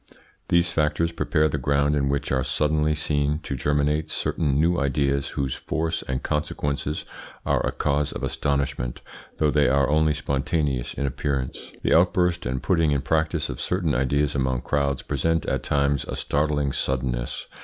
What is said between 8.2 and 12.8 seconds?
astonishment, though they are only spontaneous in appearance. The outburst and